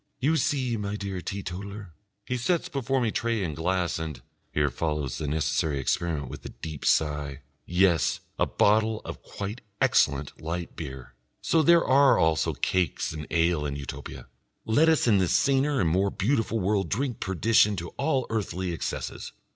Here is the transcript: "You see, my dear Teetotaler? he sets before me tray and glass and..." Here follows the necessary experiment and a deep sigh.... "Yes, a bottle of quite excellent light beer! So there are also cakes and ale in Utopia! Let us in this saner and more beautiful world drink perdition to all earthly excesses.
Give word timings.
"You 0.19 0.35
see, 0.35 0.77
my 0.77 0.95
dear 0.95 1.21
Teetotaler? 1.21 1.93
he 2.25 2.35
sets 2.35 2.69
before 2.69 2.99
me 3.01 3.11
tray 3.11 3.43
and 3.43 3.55
glass 3.55 3.99
and..." 3.99 4.19
Here 4.51 4.71
follows 4.71 5.19
the 5.19 5.27
necessary 5.27 5.77
experiment 5.77 6.31
and 6.33 6.43
a 6.43 6.49
deep 6.49 6.85
sigh.... 6.85 7.43
"Yes, 7.67 8.19
a 8.39 8.47
bottle 8.47 9.03
of 9.05 9.21
quite 9.21 9.61
excellent 9.79 10.41
light 10.41 10.75
beer! 10.75 11.13
So 11.43 11.61
there 11.61 11.85
are 11.85 12.17
also 12.17 12.53
cakes 12.53 13.13
and 13.13 13.27
ale 13.29 13.63
in 13.63 13.75
Utopia! 13.75 14.25
Let 14.65 14.89
us 14.89 15.05
in 15.05 15.19
this 15.19 15.33
saner 15.35 15.79
and 15.79 15.89
more 15.91 16.09
beautiful 16.09 16.59
world 16.59 16.89
drink 16.89 17.19
perdition 17.19 17.75
to 17.75 17.89
all 17.89 18.25
earthly 18.31 18.71
excesses. 18.73 19.31